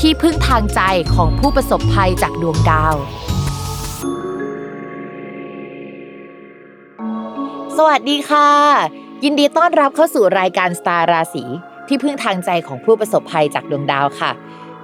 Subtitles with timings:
[0.00, 0.80] ที่พึ่งทางใจ
[1.14, 2.94] ของผู้ประสบภัยจากดวงดาว
[7.76, 8.48] สวัสดีค่ะ
[9.24, 11.44] ยินดีต้อนรับเข้าสู่รายการสตาร์ราศี
[11.88, 14.30] ที่พึ่งทางใจของผู้ประสบภัยจากดวงดาวค่ะ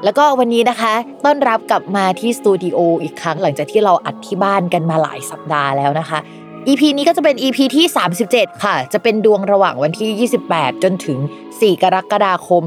[0.05, 0.93] แล้วก็วันนี้นะคะ
[1.25, 6.19] ต้อนรับกลับมาที่สตูดิโออีกครั้งหลังจากที่เราอัดที่บ้านกันมาหลายสัปดาห์แล้วนะคะ
[6.67, 7.87] EP นี้ก็จะเป็น EP ที่
[8.25, 11.19] 37 ค่ะ จะเป็นดวงระหว่างวันที่ 28 จนถึง
[11.51, 12.63] 4 กรกฎาคม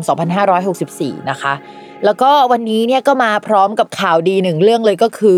[0.63, 1.53] 2564 นะคะ
[2.05, 5.37] แล้วก็วันนี้เนี่ยก็มาพร้อมกับข่าวดีหนึ่งเรื่องเลยก็คือ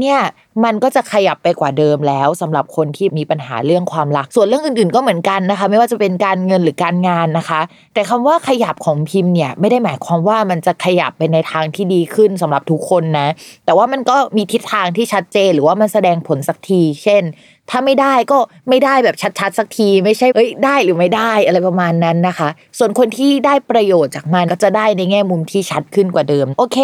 [0.00, 0.20] เนี่ย
[0.64, 7.60] มันก็จะขยับไปกว่าเดิมแล้วสำหรับคนที่มีปัญหาเรื่องความรัก ส่วนเรื่องอื่นๆก็เหมือนกันนะคะ ไม่ว่าจะเป็นการเงินหรือการงานนะคะ
[7.94, 13.28] แต่คำว่าขยับของพิมพ์เนี่ยไม่ได้หมายความว่ามันจะขยับไปในทางที่ดีขึ้นสำหรับทุกคนนะ
[13.64, 17.22] แต่ว่ามันก็มีทิศทางที่ชัดเจน หรือว่ามันแสดงผลสักที เช่น
[17.70, 18.38] ถ้าไม่ได้ก็
[18.68, 22.48] ไม่ได้แบบชัดๆสักที ไม่ใช่เอ้ยได้หรือไม่ได้อะไรประมาณนั้นนะคะ
[22.78, 26.78] ส่วนคนที่ได้ประโยชน์จากมันก็จะได้ในแง่มุมที่ชัดขึ้นกว่าเดิม โอเค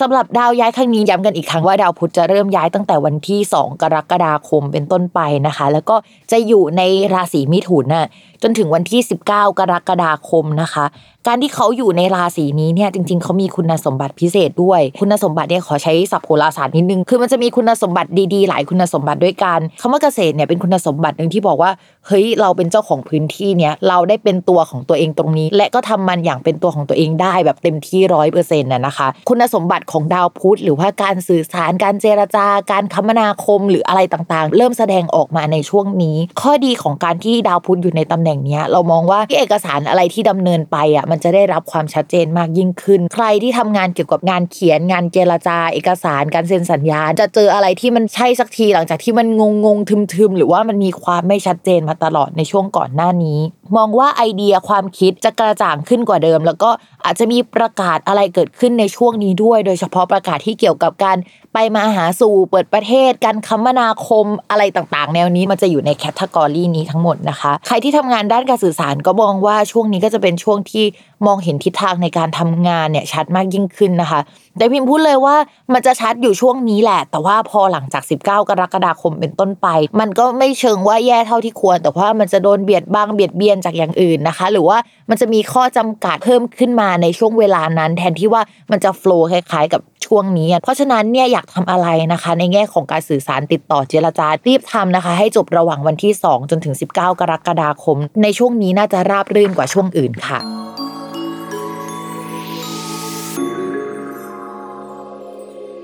[0.00, 5.96] สำหรับดาวย้ายครั้งนี้ย้ำกันอีกครั้งว่าดาวพุธจะเริ่มย้ายตั้งแต่วันที่ 2 กรกฎาคมเป็นต้นไปนะคะ แล้วก็
[6.32, 6.82] จะอยู่ใน
[7.14, 8.06] ราศีมิถุนน่ะ
[8.42, 10.84] จนถึงวันที่ 19 กรกฎาคมนะคะ
[11.28, 21.70] การที่เขาอยู่ในราศีนี้เนี่ยจริง ๆเขามีคุณสมบัติพิเศษด้วย คุณสมบัติเนี่ยขอใช้ศัพท์โหราศาสตร์นิดนึง คือมันจะมีคุณสมบัติดีๆ หลายคุณสมบัติด้วยกันคำว่าเกษตรเนี่ยเป็นคุณสมบัติหนึ่งที่บอกว่า
[22.08, 49.78] เฮ้ยเราเป็นเจ้าของพื้นที่เนี่ยเราได้เป็นตัวของตัวเองตรงนี้ และก็ทำมันอย่างเป็นตัวของตัวเองได้แบบเต็มที่ร้อยเปอร์เซ็นต์น่ะนะคะ คุณสมบัติของดาวพุธหรือว่าการสื่อสารการเจรจาการคมนาคมหรืออะไรต่างๆ เริ่มแสดงออกมาในช่วงนี้ ข้อดีของการที่ดาวพุธอยู่ในตำแหน่งเนี้ยเรามองว่าที่เอกสารอะไรที่ดำเนินไปอะมันจะได้รับความชัดเจนมากยิ่งขึ้น ใครที่ทำงานเกี่ยวกับงานเขียนงานเจรจา เอกสารการเซ็นสัญญาจะเจออะไรที่มันใช่สักทีหลังจากที่มันงงง
[50.14, 53.38] ทึมๆหรือว่ามันมีความไม่ชัดเจนมาตลอดในช่วงก่อนหน้านี้
[53.76, 56.70] มองว่าไอเดียความคิดจะกระจ่างขึ้นกว่าเดิม แล้วก็
[57.04, 61.16] อาจจะมีประกาศอะไรเกิดขึ้นในช่วงนี้ด้วย โดยเฉพาะประกาศที่เกี่ยวกับการ
[61.54, 70.84] ไปมาหาสู่เปิดประเทศ การคมนาคมอะไรต่างๆ แนวนี้มันจะอยู่ในแคตตากรีนี้ทั้งหมดนะคะ ใครที่ทำงานด้านการสื่อสารก็มองว่าช่วงนี้ก็จะเป็นช่วงที่
[71.26, 74.20] มองเห็นทิศทางในการทำงานเนี่ยชัดมากยิ่งขึ้นนะคะ
[74.56, 75.36] แต่พิมพ์พูดเลยว่า
[75.72, 79.66] มันจะชัดอยู่ช่วงนี้แหละ แต่ว่าพอหลังจาก 19 กรกฎาคมเป็นต้นไป
[80.00, 84.78] มันก็ไม่เชิงว่าแย่เท่าที่ควร แต่ว่ามันจะโดนเบียดบ้างเบียดเบียนจากอย่างอื่นนะคะ หรือว่า
[85.10, 100.40] มันจะมีข้อจำกัดเพิ่มขึ้นมาในช่วงเวลานั้น แทนที่ว่ามันจะโฟล์คล้ายๆ กับช่วงนี้ เพราะฉะนั้นเนี่ยอยากทำอะไรนะคะ ในแง่ของการสื่อสารติดต่อเจรจารีบทำนะคะ ให้จบระหว่างวันที่ 2 จนถึง 19 กรกฎาคม ในช่วงนี้น่าจะราบรื่นกว่าช่วงอื่นค่ะ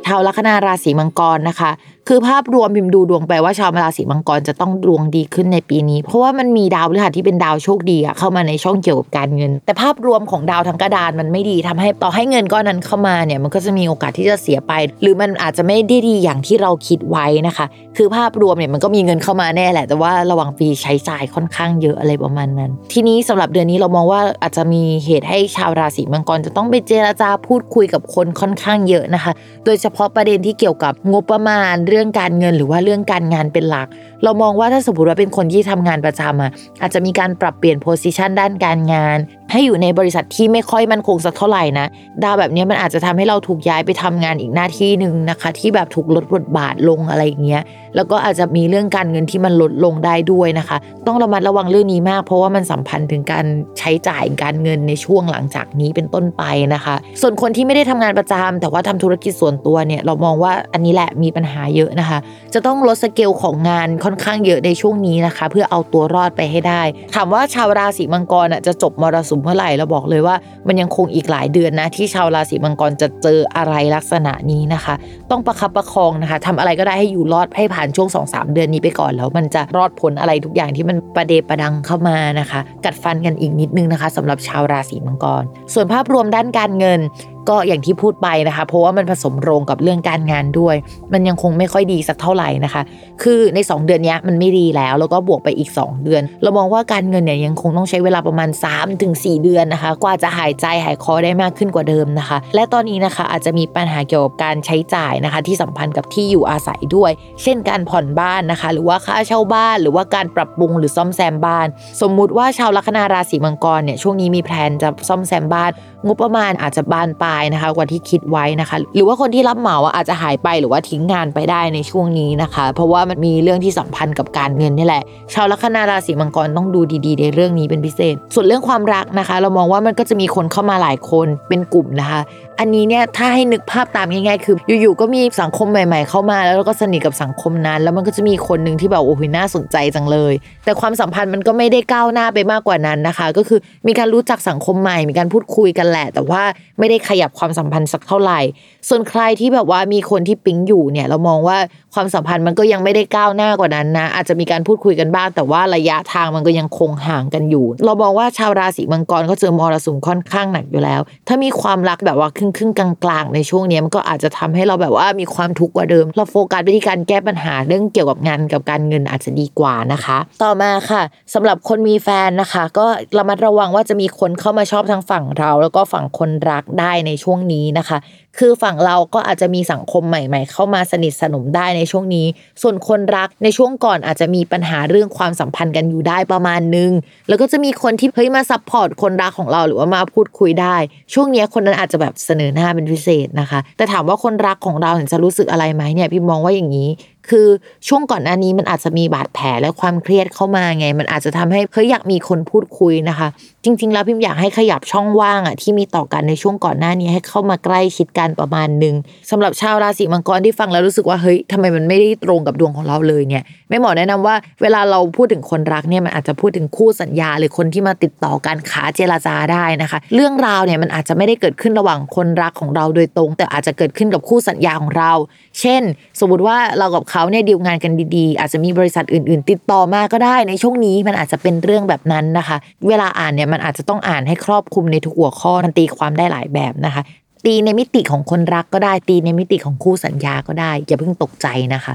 [0.06, 1.70] ชาวลัคนาราศีมังกรนะคะ
[2.08, 14.72] คือภาพรวมพิมพ์ดูดวงไปว่าชาวราศีมังกรจะต้องดวงดีขึ้นในปีนี้ เพราะว่ามันมีดาวพฤหัสที่เป็นดาวโชคดีอะเข้ามาในช่องเกี่ยวกับการเงิน แต่ภาพรวมของดาวทั้งกระดานมันไม่ดีทำให้ต่อให้เงินก้อนนั้นเข้ามาเนี่ยมันก็จะมีโอกาสที่จะเสียไป
[15.02, 17.66] หรือมันอาจจะไม่ได้ดีอย่างที่เราคิดไว้นะคะ
[17.96, 29.32] คือภาพรวมเนี่ยมันก็มีเงินเข้ามาแน่แหละ แต่ว่าระหว่างปีใช้จ่ายค่อนข้างเยอะอะไรประมาณนั้น ทีนี้สำหรับเดือนนี้เรามองว่าอาจจะมีเหตุให้ชาวราศีมังกรจะต้องไปเจราจาพูดคุยกับคนค่อนข้างเยอะนะคะ
[29.64, 33.88] โดยเฉพาะประเด็นที่เกี่ยวกับงบประมาณเรื่องรื่องการเงินหรือว่าเรื่องการงานเป็นหลัก
[34.24, 36.50] เรามองว่าถ้าสมมติว่าเป็นคนที่ทำงานประจำอะ
[36.82, 39.18] อาจจะมีการปรับเปลี่ยนโพสิชันด้านการงาน
[39.50, 41.86] ให้อยู่ในบริษัทที่ไม่ค่อยมั่นคงสักเท่าไหร่นะ
[42.22, 47.62] ดาวแบบนี้มันอาจจะทำให้เราถูกย้ายไปทำงานอีกหน้าที่หนึ่งนะคะ ที่แบบถูกลดบทบาทลงอะไรอย่างเงี้ย
[47.96, 50.76] แล้วก็อาจจะมีเรื่องการเงินที่มันลดลงได้ด้วยนะคะ
[51.06, 53.44] ต้องระมัดระวังเรื่องนี้มาก เพราะว่ามันสัมพันธ์ถึงการ
[53.78, 56.42] ใช้จ่ายการเงินในช่วงหลังจากนี้เป็นต้นไป
[56.74, 62.18] นะคะ ส่วนคนที่ไม่ได้ทำงานประจำแต่ว่าทำธุรกิจส่วนตัวเนี่ยเรามองว่าอันนี้แหละมีปัญหาเยอะนะคะ
[62.54, 66.82] จะต้องลดสเกลของงานค่อนข้างเยอะในช่วงนี้นะคะ เพื่อเอาตัวรอดไปให้ได้
[67.14, 70.36] ถามว่าชาวราศีมังกรจะจบมรสุมเมื่อไหร่เราบอกเลยว่า
[70.68, 74.94] มันยังคงอีกหลายเดือนนะ ที่ชาวราศีมังกรจะเจออะไรลักษณะนี้นะคะ
[75.30, 85.42] ต้องประคับประคองนะคะทำอะไรก็ได้ให้อยู่รอดให้ผ่านช่วง2อสเดือนนี้ไปก่อนแล้วมันจะรอดผลอะไรทุกอย่างที่มันประเดประดังเข้ามานะคะ กัดฟันกันอีกนิดนึงนะคะสำหรับชาวราศีมังกร
[85.74, 87.00] ส่วนภาพรวมด้านการเงิน
[87.48, 90.76] ก็อย่างที่พูดไปนะคะ เพราะว่ามันผสมโรงกับเรื่องการงานด้วย
[91.12, 92.82] มันยังคงไม่ค่อยดีสักเท่าไหร่นะคะ
[93.22, 98.48] คือใน 2 เดือนนี้มันไม่ดีแล้ว แล้วก็บวกไปอีก 2 เดือน เรามองว่าการเงินเนี่ยยังคงต้องใช้เวลาประมาณ
[98.96, 107.10] 3-4 เดือนนะคะ กว่าจะหายใจหายคอได้มากขึ้นกว่าเดิมนะคะ และตอนนี้นะคะอาจจะมีปัญหาเกี่ยวกับการใช้จ่ายนะคะ ที่สัมพันธ์กับที่อยู่อาศัยด้วย
[107.42, 111.66] เช่นการผ่อนบ้านนะคะ หรือว่าค่าเช่าบ้าน หรือว่าการปรับปรุงหรือซ่อมแซมบ้าน
[112.00, 115.70] สมมุติว่าชาวลัคนาราศีมังกรเนี่ยช่วงนี้มีแผนจะซ่อมแซมบ้าน
[116.06, 125.02] งบประมาณอาจจะบานปลายนะคะกว่าที่คิดไว้นะคะ หรือว่าคนที่รับเหมาอาจจะหายไปหรือว่าทิ้งงานไปได้ในช่วงนี้นะคะ เพราะว่ามันมีเรื่องที่สัมพันธ์กับการเงินนี่แหละ
[125.34, 132.20] ชาวลัคนาราศีมังกรต้องดูดีๆ ในเรื่องนี้เป็นพิเศษ ส่วนเรื่องความรักนะคะ เรามองว่ามันก็จะมีคนเข้ามาหลายคนเป็นกลุ่มนะคะ
[132.60, 140.32] อันนี้เนี่ยถ้าให้นึกภาพตามง่ายๆคืออยู่ๆก็มีสังคมใหม่ ๆ เข้ามาแล้วก็สนิทกับสังคมนั้น แล้วมันก็จะมีคนหนึ่งที่แบบโอ้โหน่าสนใจจังเลย
[140.64, 146.42] แต่ความสัมพันธ์มันก็ไม่ได้ก้าวหน้าไปมากกว่านั้นนะคะ ก็คือมีการรู้จักสังคมใหม่ มีการพูดคุยกันแหละ แต่ว่า
[146.78, 148.40] ไม่ได้ขยับความสัมพันธ์สักเท่าไหร่
[148.88, 151.58] ส่วนใครที่แบบว่ามีคนที่ปิ๊งอยู่เนี่ย เรามองว่า
[151.94, 171.02] ความสัมพันธ์มันก็ยังไม่ได้ก้าวหน้ากว่านั้นนะ อาจจะมีการพูดคุยกันบ้าง แต่ว่าระยะทางมันก็ยังคงห่างกันอยู่ เรามองว่าชาวราศีมังกรเขาเจอมรสุมค่อนข้างหนักอยู่แล้ว ถ้ามีความรักแบบว่าครึ่งครึ่งกลางๆ ในช่วงนี้มันก็อาจจะทำให้เราแบบว่ามีความทุกข์กว่าเดิม เราโฟกัสไปที่การแก้ปัญหาเรื่องเกี่ยวกับงานกับการเงินอาจจะดีกว่านะคะ ต่อมาค่ะ
[171.34, 172.86] สำหรับคนมีแฟนนะคะ ก็
[173.18, 177.98] ระมัดระวังว่าจะมีคนเข้ามาชอบทางฝั่งเราแล้วก็ฝั่งคนรักได้ในช่วงนี้นะคะ
[178.38, 182.26] คือฝั่งเราก็อาจจะมีสังคมใหม่ ๆ เข้ามาสนิทสนมได้ในช่วงนี้
[182.62, 186.90] ส่วนคนรักในช่วงก่อนอาจจะมีปัญหาเรื่องความสัมพันธ์กันอยู่ได้ประมาณนึง
[187.28, 190.76] แล้วก็จะมีคนที่เฮ้ยมา support คนรักของเราหรือว่ามาพูดคุยได้
[191.14, 196.88] ช่วงนี้คนนั้นอาจจะแบบเสนอหน้าเป็นพิเศษนะคะ แต่ถามว่าคนรักของเราจะรู้สึกอะไรไหมเนี่ยพี่มองว่าอย่างนี้
[197.30, 197.46] คือ
[197.88, 203.28] ช่วงก่อนหน้านี้มันอาจจะมีบาดแผลและความเครียดเข้ามาไง มันอาจจะทำให้เฮ้ยอยากมีคนพูดคุยนะคะ
[203.64, 208.94] จริง ๆ แล้วพิมอยากให้ขยับช่องว่างอะที่มีต่อกันในช่วงก่อนหน้านี้ให้เข้ามาใกล้ชิดกันประมาณหนึ่ง
[209.30, 225.12] สำหรับชาวราศีมังกรที่ฟังแล้วรู้สึกว่าเฮ้ยทำไมมันไม่ได้ตรงกับดวงของเราเลยเนี่ยแม่หมอแนะนำว่าเวลาเราพูดถึงคนรักเนี่ยมันอาจจะพูดถึงคู่สัญญา หรือคนที่มาติดต่อการขาเจรจาได้นะคะ เรื่องราวเนี่ยมันอาจจะไม่ได้เกิดขึ้นระหว่างคนรักของเราโดยตรง แต่อาจจะเกิดขึ้นกับคู่สัญญาของเรา
[225.60, 225.82] เช่น
[226.20, 232.56] สมมติว่าเรากับเขาเนี่ยดีลงานกันดีๆ อาจจะมีบริษัทอื่น ๆ ติดต่อมาก็ได้ในช่วงนี้มันอาจจะเป็นเรื่องแบบนั้นนะคะ
[232.88, 237.02] เวลาอ่านเนี่ยมันอาจจะต้องอ่านให้ครอบคลุมในทุกหัวข้อมันตีความได้หลายแบบนะคะ
[237.46, 241.94] ตีในมิติของคนรักก็ได้ตีในมิติของคู่สัญญาก็ได้อย่าเพิ่งตกใจนะคะ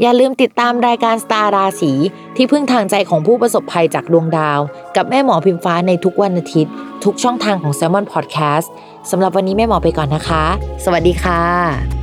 [0.00, 1.92] อย่าลืมติดตามรายการสตาร์ราศี
[2.36, 4.60] ที่พึ่งทางใจของผู้ประสบภัยจากดวงดาว
[4.96, 6.72] กับแม่หมอพิมฟ้าในทุกวันอาทิตย์
[7.04, 8.68] ทุกช่องทางของ s ซ l m o n Podcast
[9.10, 10.44] สำหรับวันนี้แม่หมอไปก่อนนะคะ
[10.84, 11.97] สวัสดีค่ะ